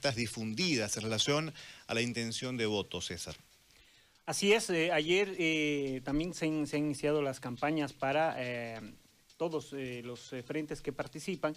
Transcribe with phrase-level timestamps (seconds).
[0.00, 1.52] encuestas difundidas en relación
[1.86, 3.34] a la intención de voto, César.
[4.24, 8.80] Así es, eh, ayer eh, también se, han iniciado las campañas para eh,
[9.36, 11.54] todos los frentes que participan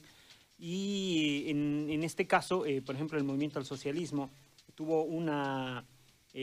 [0.59, 4.29] y en, este caso, por ejemplo, el Movimiento al Socialismo
[4.75, 5.85] tuvo una,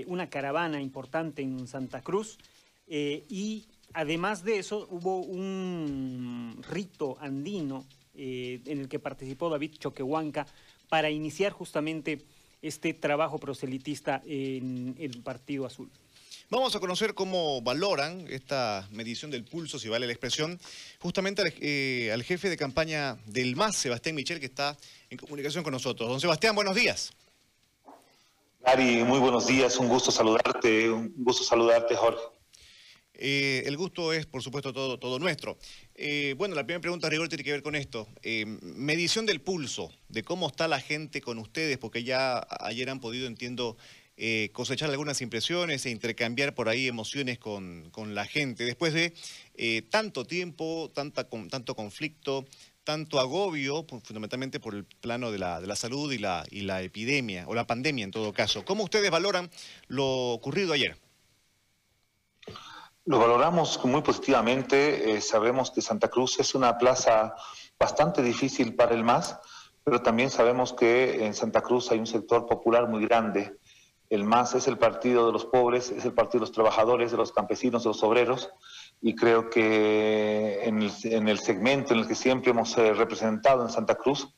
[0.07, 2.39] una caravana importante en Santa Cruz
[2.87, 3.65] y
[3.95, 10.47] además de eso hubo un rito andino en el que participó David Choquehuanca
[10.91, 12.21] para iniciar justamente
[12.61, 15.89] este trabajo proselitista en el Partido Azul.
[16.51, 20.59] Vamos a conocer cómo valoran esta medición del pulso, si vale la expresión,
[20.99, 24.77] justamente al, eh, jefe de campaña del MAS, Sebastián Michel, que está
[25.11, 26.11] en comunicación con nosotros.
[26.11, 27.13] Don Sebastián, buenos días.
[28.63, 32.21] Gary, muy buenos días, un gusto saludarte, un gusto saludarte, Jorge.
[33.21, 35.59] Eh, el gusto es, por supuesto, todo, nuestro.
[35.95, 38.09] Eh, bueno, la primera pregunta, rigor, tiene que ver con esto.
[38.63, 43.29] medición del pulso, de cómo está la gente con ustedes, porque ya ayer han podido,
[43.29, 43.77] entiendo,
[44.23, 48.67] eh, cosechar algunas impresiones e intercambiar por ahí emociones con, la gente.
[48.67, 49.15] Después de
[49.55, 52.45] eh, tanto tiempo, tanta, tanto conflicto,
[52.85, 56.83] tanto agobio, fundamentalmente por el plano de la, de la salud y la, y la
[56.83, 58.63] epidemia, o la pandemia en todo caso.
[58.63, 59.51] ¿Cómo ustedes valoran
[59.89, 60.99] lo ocurrido ayer?
[63.11, 65.11] Lo valoramos muy positivamente.
[65.11, 67.35] Eh, sabemos que Santa Cruz es una plaza
[67.77, 69.37] bastante difícil para el MAS,
[69.83, 73.59] pero también sabemos que en Santa Cruz hay un sector popular muy grande
[74.11, 77.17] el MAS es el partido de los pobres, es el partido de los trabajadores, de
[77.17, 78.51] los campesinos, de los obreros,
[79.01, 83.95] y creo que en el, segmento en el que siempre hemos eh, representado en Santa
[83.95, 84.35] Cruz,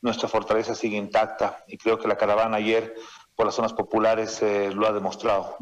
[0.00, 2.94] nuestra fortaleza sigue intacta, y creo que la caravana ayer
[3.34, 5.56] por las zonas populares eh, lo ha demostrado.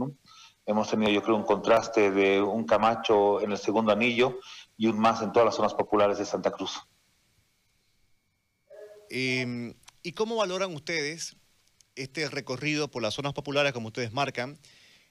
[0.66, 4.38] Hemos tenido, yo creo, un contraste de un Camacho en el segundo anillo
[4.76, 6.80] y un MAS en todas las zonas populares de Santa Cruz.
[9.10, 11.36] Em, ¿Y cómo valoran ustedes
[11.96, 14.58] este recorrido por las zonas populares, como ustedes marcan,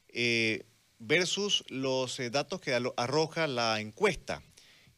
[0.10, 0.66] eh,
[1.00, 4.44] versus los eh, datos que arroja la encuesta,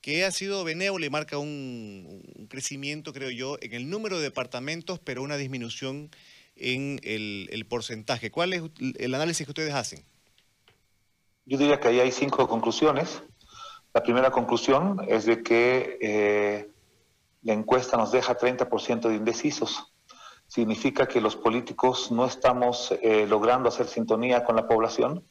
[0.02, 5.00] que ha sido benévola y marca un, crecimiento, creo yo, en el número de departamentos,
[5.00, 6.12] pero una disminución
[6.56, 8.30] en el, porcentaje.
[8.32, 8.64] ¿Cuál es
[8.98, 10.04] el análisis que ustedes hacen?
[11.46, 13.22] Yo diría que ahí hay cinco conclusiones.
[13.94, 16.72] La primera conclusión es de que eh,
[17.44, 19.96] la encuesta nos deja 30% de indecisos
[20.48, 25.24] significa que los políticos no estamos eh, logrando hacer sintonía con la población.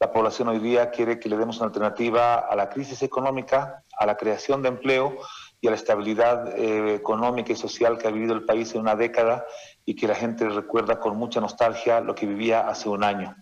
[0.00, 4.06] La población hoy día quiere que le demos una alternativa a la crisis económica, a
[4.06, 5.16] la creación de empleo
[5.60, 8.96] y a la estabilidad eh, económica y social que ha vivido el país en una
[8.96, 9.44] década
[9.84, 13.36] y que la gente recuerda con mucha nostalgia lo que vivía hace un año.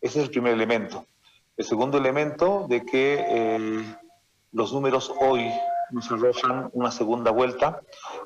[0.00, 1.06] Ese es el primer elemento.
[1.58, 3.96] El segundo elemento de que eh,
[4.52, 5.50] los números hoy
[5.90, 7.80] nos arrojan una segunda vuelta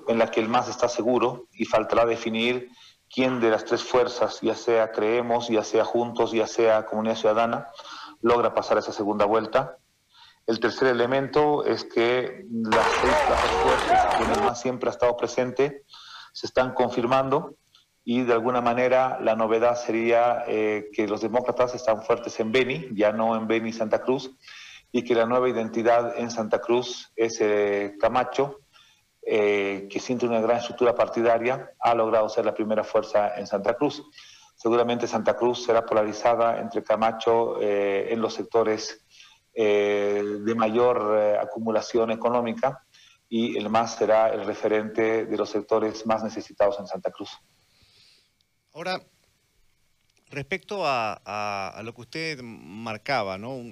[0.07, 2.69] en la que el MAS está seguro y faltará definir
[3.09, 7.69] quién de las tres fuerzas, ya sea Creemos, ya sea Juntos, ya sea Comunidad Ciudadana,
[8.21, 9.79] logra pasar esa segunda vuelta.
[10.47, 13.17] El tercer elemento es que las seis
[13.63, 15.85] fuerzas que el MAS siempre ha estado presente
[16.35, 17.55] se están confirmando
[18.05, 22.89] y de alguna manera la novedad sería eh, que los demócratas están fuertes en Beni,
[22.95, 24.37] ya no en Beni Santa Cruz,
[24.91, 28.61] y que la nueva identidad en Santa Cruz es eh, Camacho,
[29.25, 33.75] eh, que siente una gran estructura partidaria, ha logrado ser la primera fuerza en Santa
[33.75, 34.03] Cruz.
[34.57, 39.05] Seguramente Santa Cruz será polarizada entre Camacho en los sectores
[39.53, 42.85] de mayor acumulación económica
[43.29, 47.31] y el MAS será el referente de los sectores más necesitados en Santa Cruz.
[48.73, 49.03] Ahora,
[50.33, 53.63] Respecto a, lo que usted marcaba, ¿no?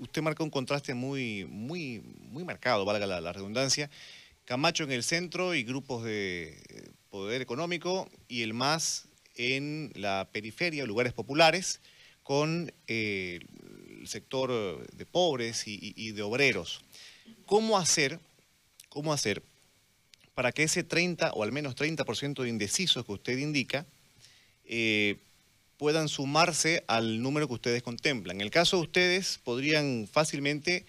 [0.00, 3.88] Usted marca un contraste muy, muy, muy marcado, valga la, redundancia.
[4.44, 10.28] Camacho en el centro y grupos de eh, poder económico y el MAS en la
[10.30, 11.80] periferia, lugares populares,
[12.22, 13.40] con eh,
[13.98, 16.84] el sector de pobres y, de obreros.
[17.46, 18.20] ¿Cómo hacer,
[18.90, 19.42] cómo hacer
[20.34, 23.86] para que ese 30 o al menos 30% de indecisos que usted indica
[24.66, 25.16] eh,
[25.76, 28.36] puedan sumarse al número que ustedes contemplan.
[28.36, 30.86] En el caso de ustedes, podrían fácilmente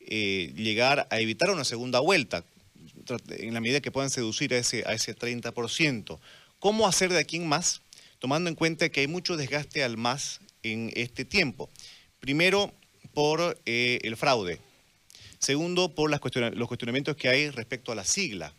[0.00, 2.44] eh, llegar a evitar una segunda vuelta,
[3.30, 6.18] en la medida que puedan seducir a ese, a ese 30%.
[6.58, 7.82] ¿Cómo hacer de aquí en más,
[8.18, 11.70] tomando en cuenta que hay mucho desgaste al más en este tiempo?
[12.20, 12.72] Primero,
[13.14, 14.60] por eh, el fraude.
[15.38, 18.52] Segundo, por los cuestionamientos que hay respecto a la sigla.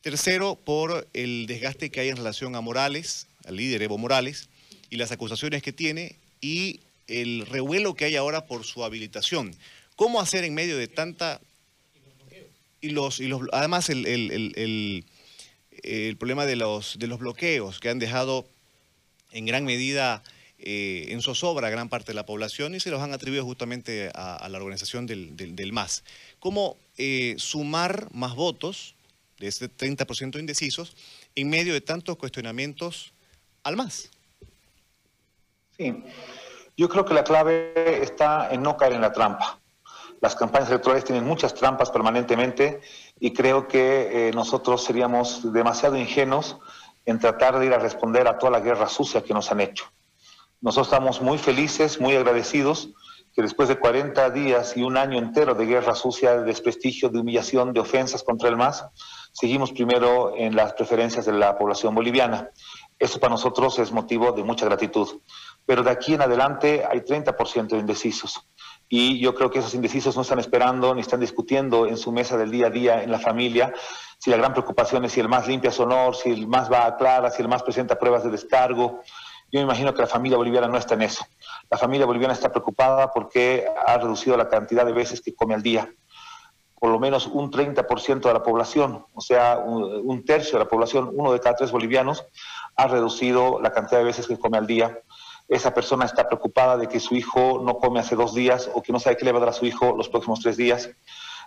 [0.00, 4.48] Tercero, por el desgaste que hay en relación a Morales, al líder Evo Morales
[4.90, 9.54] y las acusaciones que tiene y el revuelo que hay ahora por su habilitación.
[9.94, 11.40] ¿Cómo hacer en medio de tanta...
[12.80, 15.02] Y los, y los, además el, eh,
[15.82, 18.46] el problema de los, de los bloqueos que han dejado
[19.32, 20.22] en gran medida
[20.58, 24.10] eh, en zozobra a gran parte de la población y se los han atribuido justamente
[24.14, 26.02] a, la organización del, del, MAS.
[26.38, 28.94] ¿Cómo eh, sumar más votos
[29.38, 30.96] de ese 30% indecisos
[31.34, 33.12] en medio de tantos cuestionamientos
[33.66, 34.08] al MAS?
[35.76, 36.04] Sí,
[36.76, 39.58] yo creo que la clave está en no caer en la trampa.
[40.20, 42.80] Las campañas electorales tienen muchas trampas permanentemente
[43.18, 46.58] y creo que eh, nosotros seríamos demasiado ingenuos
[47.04, 49.86] en tratar de ir a responder a toda la guerra sucia que nos han hecho.
[50.60, 52.90] Nosotros estamos muy felices, muy agradecidos
[53.34, 57.18] que después de 40 días y un año entero de guerra sucia, de desprestigio, de
[57.18, 58.86] humillación, de ofensas contra el MAS,
[59.32, 62.48] seguimos primero en las preferencias de la población boliviana.
[62.98, 65.20] Eso para nosotros es motivo de mucha gratitud.
[65.64, 68.40] Pero de aquí en adelante hay 30% de indecisos.
[68.88, 72.36] Y yo creo que esos indecisos no están esperando ni están discutiendo en su mesa
[72.36, 73.72] del día a día en la familia
[74.18, 76.96] si la gran preocupación es si el más limpia sonor, si el más va a
[76.96, 79.02] clara, si el más presenta pruebas de descargo.
[79.52, 81.24] Yo me imagino que la familia boliviana no está en eso.
[81.70, 85.62] La familia boliviana está preocupada porque ha reducido la cantidad de veces que come al
[85.62, 85.88] día.
[86.78, 91.10] Por lo menos un 30% de la población, o sea, un tercio de la población,
[91.12, 92.26] uno de cada tres bolivianos,
[92.76, 95.00] ha reducido la cantidad de veces que come al día
[95.48, 98.92] esa persona está preocupada de que su hijo no come hace dos días o que
[98.92, 100.90] no sabe qué le va a dar a su hijo los próximos tres días.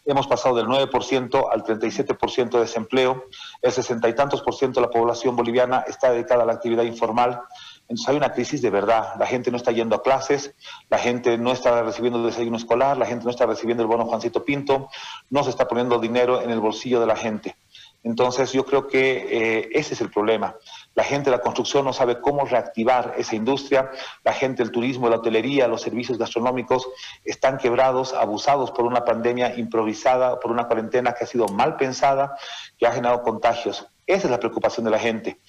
[0.09, 3.25] Hemos pasado del 9% al 37% de desempleo.
[3.61, 6.81] El sesenta y tantos por ciento de la población boliviana está dedicada a la actividad
[6.81, 7.41] informal.
[7.81, 9.13] Entonces hay una crisis de verdad.
[9.19, 10.55] La gente no está yendo a clases,
[10.89, 14.43] la gente no está recibiendo desayuno escolar, la gente no está recibiendo el bono Juancito
[14.43, 14.89] Pinto,
[15.29, 17.55] no se está poniendo dinero en el bolsillo de la gente.
[18.03, 20.55] Entonces yo creo que eh, ese es el problema.
[20.95, 23.91] La gente de la construcción no sabe cómo reactivar esa industria.
[24.23, 26.87] La gente del turismo, la hotelería, los servicios gastronómicos
[27.25, 32.37] están quebrados, abusados por una pandemia improvisada, por una cuarentena que ha sido mal pensada,
[32.77, 33.85] que ha generado contagios.
[34.07, 35.39] Esa es la preocupación de la gente.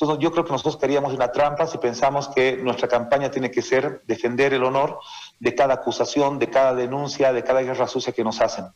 [0.00, 3.62] Entonces yo creo que nosotros caeríamos una trampa si pensamos que nuestra campaña tiene que
[3.62, 5.00] ser defender el honor
[5.40, 8.66] de cada acusación, de cada denuncia, de cada guerra sucia que nos hacen.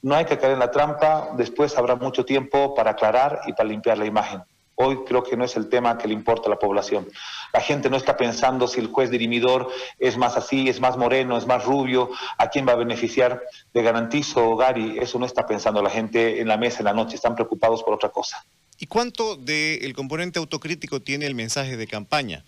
[0.00, 3.68] No hay que caer en la trampa, después habrá mucho tiempo para aclarar y para
[3.68, 4.42] limpiar la imagen.
[4.74, 7.06] Hoy creo que no es el tema que le importa a la población.
[7.52, 9.68] La gente no está pensando si el juez dirimidor
[9.98, 13.42] es más así, es más moreno, es más rubio, a quién va a beneficiar.
[13.74, 17.16] Le garantizo, Gary, eso no está pensando la gente en la mesa en la noche,
[17.16, 18.42] están preocupados por otra cosa.
[18.82, 22.46] ¿Y cuánto del componente autocrítico tiene el mensaje de campaña?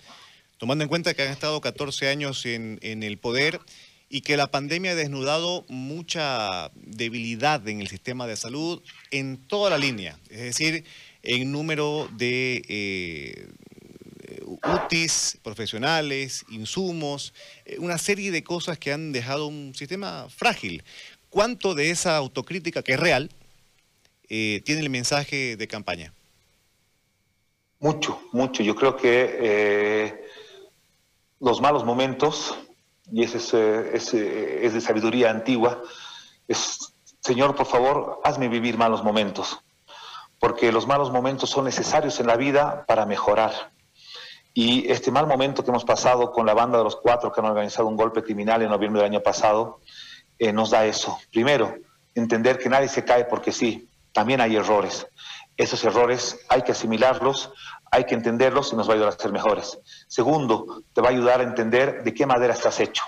[0.57, 3.61] Tomando en cuenta que han estado 14 años en, el poder
[4.09, 9.69] y que la pandemia ha desnudado mucha debilidad en el sistema de salud en toda
[9.69, 10.19] la línea.
[10.31, 10.85] Es decir,
[11.23, 13.49] en número de eh,
[14.87, 17.35] UTIs profesionales, insumos,
[17.67, 20.83] eh, una serie de cosas que han dejado un sistema frágil.
[21.29, 23.29] ¿Cuánto de esa autocrítica, que es real,
[24.31, 26.15] eh, tiene el mensaje de campaña?
[27.83, 28.63] Mucho, mucho.
[28.63, 30.31] Yo creo que
[31.39, 32.57] los malos momentos,
[33.11, 33.37] y ese
[33.95, 35.83] es, es de sabiduría antigua,
[36.49, 39.63] es, Señor, por favor, hazme vivir malos momentos
[40.43, 43.71] porque los malos momentos son necesarios en la vida para mejorar.
[44.53, 47.47] Y este mal momento que hemos pasado con la banda de los cuatro que han
[47.47, 49.79] organizado un golpe criminal en noviembre del año pasado,
[50.41, 51.17] eh, nos da eso.
[51.31, 51.77] Primero,
[52.17, 55.07] entender que nadie se cae porque sí, también hay errores.
[55.57, 57.53] Esos errores hay que asimilarlos,
[57.91, 59.79] hay que entenderlos y nos va a ayudar a ser mejores.
[60.09, 63.03] Segundo, te va a ayudar a entender de qué madera estás hecho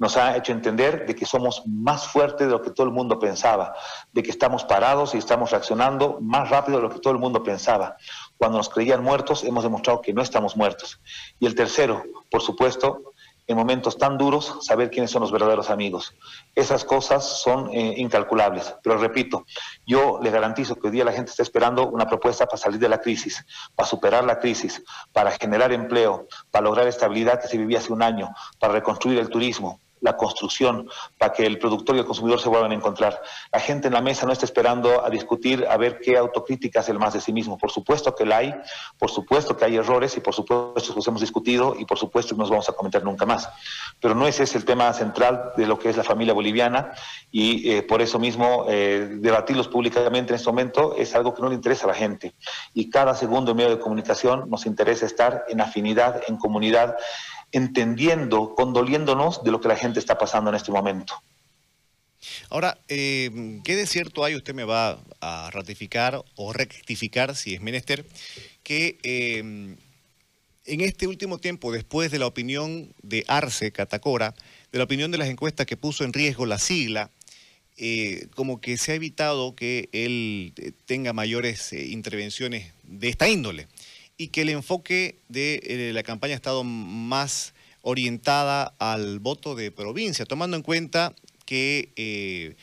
[0.00, 3.18] nos ha hecho entender de que somos más fuertes de lo que todo el mundo
[3.18, 3.74] pensaba,
[4.10, 7.42] de que estamos parados y estamos reaccionando más rápido de lo que todo el mundo
[7.42, 7.98] pensaba.
[8.38, 10.98] Cuando nos creían muertos, hemos demostrado que no estamos muertos.
[11.38, 13.12] Y el tercero, por supuesto,
[13.50, 16.14] en momentos tan duros, saber quiénes son los verdaderos amigos.
[16.54, 18.76] Esas cosas son eh, incalculables.
[18.80, 19.44] Pero repito,
[19.84, 22.88] yo le garantizo que hoy día la gente está esperando una propuesta para salir de
[22.88, 27.78] la crisis, para superar la crisis, para generar empleo, para lograr estabilidad que se vivía
[27.78, 28.30] hace un año,
[28.60, 30.88] para reconstruir el turismo, la construcción
[31.18, 33.20] para que el productor y el consumidor se vuelvan a encontrar.
[33.52, 36.88] La gente en la mesa no está esperando a discutir, a ver qué autocrítica es
[36.88, 37.58] el más de sí mismo.
[37.58, 38.54] Por supuesto que la hay,
[38.98, 42.34] por supuesto que hay errores y por supuesto que los hemos discutido y por supuesto
[42.34, 43.48] que nos vamos a comentar nunca más.
[44.00, 46.92] Pero no ese es el tema central de lo que es la familia boliviana
[47.30, 51.48] y eh, por eso mismo eh, debatirlos públicamente en este momento es algo que no
[51.48, 52.34] le interesa a la gente.
[52.74, 56.96] Y cada segundo medio de comunicación nos interesa estar en afinidad, en comunidad
[57.52, 61.14] entendiendo, condoliéndonos de lo que la gente está pasando en este momento.
[62.50, 64.34] Ahora, eh, ¿qué de cierto hay?
[64.34, 68.04] Usted me va a ratificar o rectificar, si es menester,
[68.62, 74.34] que eh, en este último tiempo, después de la opinión de Arce Catacora,
[74.70, 77.10] de la opinión de las encuestas que puso en riesgo la sigla,
[77.78, 80.52] eh, como que se ha evitado que él
[80.84, 83.68] tenga mayores intervenciones de esta índole
[84.20, 90.26] y que el enfoque de la campaña ha estado más orientada al voto de provincia,
[90.26, 91.14] tomando en cuenta
[91.46, 92.54] que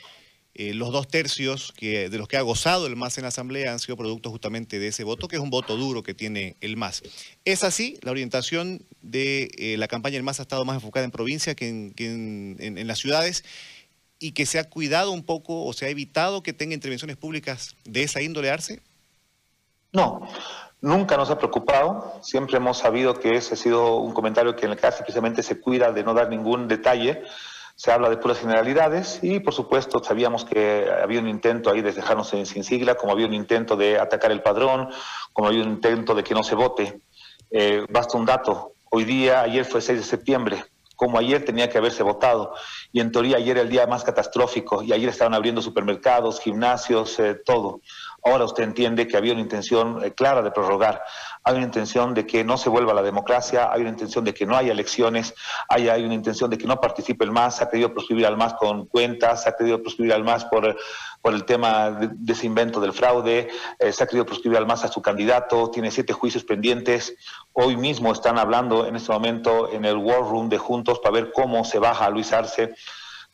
[0.54, 3.98] los dos tercios de los que ha gozado el MAS en la Asamblea han sido
[3.98, 7.02] producto justamente de ese voto, que es un voto duro que tiene el MAS.
[7.44, 11.56] Es así, la orientación de la campaña del MAS ha estado más enfocada en provincia
[11.56, 13.44] que en las ciudades
[14.20, 17.76] y que se ha cuidado un poco o se ha evitado que tenga intervenciones públicas
[17.84, 18.80] de esa índole Arce?
[19.92, 20.22] No,
[20.82, 22.20] nunca nos ha preocupado.
[22.22, 25.60] Siempre hemos sabido que ese ha sido un comentario que en el caso precisamente se
[25.60, 27.24] cuida de no dar ningún detalle.
[27.76, 31.92] Se habla de puras generalidades y, por supuesto, sabíamos que había un intento ahí de
[31.92, 34.90] dejarnos sin sigla, como había un intento de atacar el padrón,
[35.32, 37.02] como había un intento de que no se vote.
[37.52, 38.74] Eh, basta un dato.
[38.90, 40.64] Hoy día, ayer fue 6 de septiembre,
[40.96, 42.54] como ayer tenía que haberse votado.
[42.92, 47.20] Y en teoría ayer era el día más catastrófico y ayer estaban abriendo supermercados, gimnasios,
[47.20, 47.82] eh, todo.
[48.24, 51.02] Ahora usted entiende que había una intención eh, clara de prorrogar,
[51.44, 54.34] hay una intención de que no se vuelva a la democracia, hay una intención de
[54.34, 55.34] que no haya elecciones,
[55.70, 58.56] hay, una intención de que no participe el MAS, se ha querido proscribir al MAS
[58.56, 60.76] con cuentas, se ha querido proscribir al MAS por,
[61.22, 63.48] por el tema de, ese invento del fraude,
[63.80, 67.16] eh, se ha querido proscribir al MAS a su candidato, tiene siete juicios pendientes,
[67.54, 71.32] hoy mismo están hablando en este momento en el War Room de Juntos para ver
[71.32, 72.74] cómo se baja Luis Arce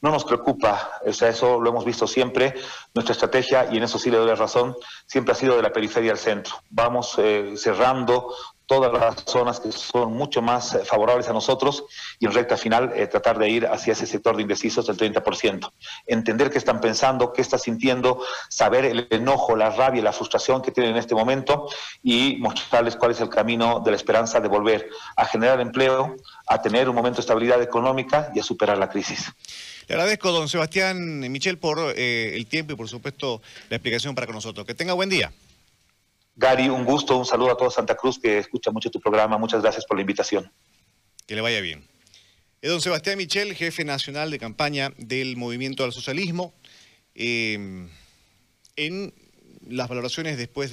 [0.03, 2.53] no nos preocupa, o sea, eso lo hemos visto siempre.
[2.93, 5.71] Nuestra estrategia, y en eso sí le doy la razón, siempre ha sido de la
[5.71, 6.55] periferia al centro.
[6.69, 11.85] Vamos eh, cerrando todas las zonas que son mucho más eh, favorables a nosotros
[12.19, 15.71] y en recta final eh, tratar de ir hacia ese sector de indecisos del 30%.
[16.05, 20.71] Entender qué están pensando, qué están sintiendo, saber el enojo, la rabia la frustración que
[20.71, 21.69] tienen en este momento
[22.01, 26.17] y mostrarles cuál es el camino de la esperanza de volver a generar empleo,
[26.47, 29.31] a tener un momento de estabilidad económica y a superar la crisis.
[29.87, 34.27] Le agradezco, don Sebastián Michel, por eh, el tiempo y, por supuesto, la explicación para
[34.27, 34.65] con nosotros.
[34.65, 35.31] Que tenga buen día.
[36.35, 39.37] Gary, un gusto, un saludo a toda Santa Cruz que escucha mucho tu programa.
[39.37, 40.51] Muchas gracias por la invitación.
[41.27, 41.87] Que le vaya bien.
[42.61, 46.53] Es don Sebastián Michel, jefe nacional de campaña del Movimiento al Socialismo.
[47.13, 47.87] Eh,
[48.75, 49.13] en
[49.67, 50.71] las valoraciones después de